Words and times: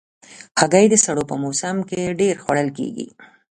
هګۍ 0.59 0.85
د 0.89 0.95
سړو 1.03 1.23
په 1.31 1.35
موسم 1.43 1.77
کې 1.89 2.15
ډېر 2.19 2.35
خوړل 2.43 2.69
کېږي. 2.77 3.07